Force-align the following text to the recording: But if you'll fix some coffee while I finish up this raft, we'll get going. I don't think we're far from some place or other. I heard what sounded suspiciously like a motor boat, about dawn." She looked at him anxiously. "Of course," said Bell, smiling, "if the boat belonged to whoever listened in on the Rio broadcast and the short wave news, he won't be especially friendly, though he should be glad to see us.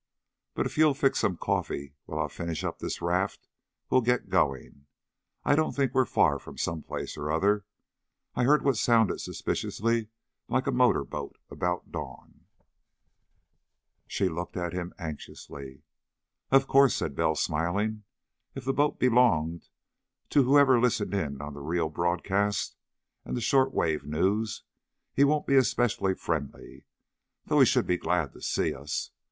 But 0.55 0.65
if 0.65 0.79
you'll 0.79 0.95
fix 0.95 1.19
some 1.19 1.37
coffee 1.37 1.93
while 2.05 2.25
I 2.25 2.27
finish 2.27 2.63
up 2.63 2.79
this 2.79 3.03
raft, 3.03 3.47
we'll 3.91 4.01
get 4.01 4.29
going. 4.31 4.87
I 5.45 5.55
don't 5.55 5.73
think 5.75 5.93
we're 5.93 6.05
far 6.05 6.39
from 6.39 6.57
some 6.57 6.81
place 6.81 7.15
or 7.17 7.31
other. 7.31 7.65
I 8.33 8.45
heard 8.45 8.63
what 8.63 8.77
sounded 8.77 9.21
suspiciously 9.21 10.07
like 10.47 10.65
a 10.65 10.71
motor 10.71 11.03
boat, 11.03 11.37
about 11.51 11.91
dawn." 11.91 12.45
She 14.07 14.27
looked 14.27 14.57
at 14.57 14.73
him 14.73 14.91
anxiously. 14.97 15.83
"Of 16.49 16.65
course," 16.65 16.95
said 16.95 17.15
Bell, 17.15 17.35
smiling, 17.35 18.01
"if 18.55 18.65
the 18.65 18.73
boat 18.73 18.97
belonged 18.99 19.67
to 20.31 20.41
whoever 20.41 20.79
listened 20.79 21.13
in 21.13 21.43
on 21.43 21.53
the 21.53 21.61
Rio 21.61 21.89
broadcast 21.89 22.75
and 23.23 23.37
the 23.37 23.39
short 23.39 23.71
wave 23.71 24.03
news, 24.03 24.63
he 25.13 25.23
won't 25.23 25.45
be 25.45 25.57
especially 25.57 26.15
friendly, 26.15 26.85
though 27.45 27.59
he 27.59 27.67
should 27.67 27.85
be 27.85 27.97
glad 27.97 28.33
to 28.33 28.41
see 28.41 28.73
us. 28.73 29.11